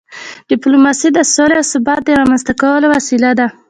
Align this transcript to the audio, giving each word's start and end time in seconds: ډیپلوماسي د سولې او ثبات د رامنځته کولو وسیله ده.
ډیپلوماسي 0.51 1.07
د 1.13 1.19
سولې 1.33 1.55
او 1.59 1.65
ثبات 1.73 2.01
د 2.05 2.09
رامنځته 2.19 2.53
کولو 2.61 2.85
وسیله 2.95 3.29
ده. 3.39 3.47